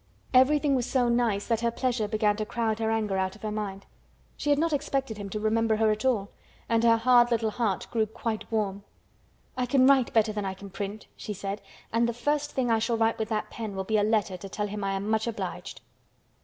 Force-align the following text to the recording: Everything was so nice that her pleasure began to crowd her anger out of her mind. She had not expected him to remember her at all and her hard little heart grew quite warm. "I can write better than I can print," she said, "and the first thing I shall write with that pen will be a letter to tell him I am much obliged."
Everything 0.33 0.73
was 0.73 0.87
so 0.87 1.09
nice 1.09 1.45
that 1.45 1.59
her 1.61 1.69
pleasure 1.69 2.07
began 2.07 2.35
to 2.37 2.43
crowd 2.43 2.79
her 2.79 2.89
anger 2.89 3.19
out 3.19 3.35
of 3.35 3.43
her 3.43 3.51
mind. 3.51 3.85
She 4.35 4.49
had 4.49 4.57
not 4.57 4.73
expected 4.73 5.15
him 5.19 5.29
to 5.29 5.39
remember 5.39 5.75
her 5.75 5.91
at 5.91 6.05
all 6.05 6.31
and 6.67 6.83
her 6.83 6.97
hard 6.97 7.29
little 7.29 7.51
heart 7.51 7.85
grew 7.91 8.07
quite 8.07 8.51
warm. 8.51 8.83
"I 9.55 9.67
can 9.67 9.85
write 9.85 10.11
better 10.11 10.33
than 10.33 10.43
I 10.43 10.55
can 10.55 10.71
print," 10.71 11.05
she 11.15 11.35
said, 11.35 11.61
"and 11.93 12.09
the 12.09 12.13
first 12.15 12.53
thing 12.53 12.71
I 12.71 12.79
shall 12.79 12.97
write 12.97 13.19
with 13.19 13.29
that 13.29 13.51
pen 13.51 13.75
will 13.75 13.83
be 13.83 13.97
a 13.97 14.03
letter 14.03 14.37
to 14.37 14.49
tell 14.49 14.65
him 14.65 14.83
I 14.83 14.93
am 14.93 15.07
much 15.07 15.27
obliged." 15.27 15.81